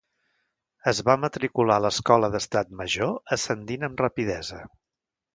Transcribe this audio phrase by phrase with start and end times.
[0.91, 4.63] Es va matricular a l'Escola d'Estat Major, ascendint amb rapidesa.